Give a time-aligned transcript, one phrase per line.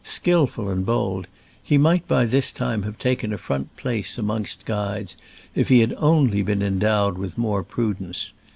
[0.03, 1.27] 39 skillful and bold,
[1.61, 5.15] he might by this time have taken a front place amongst guides
[5.53, 8.31] if he had only been endowed with more prudence.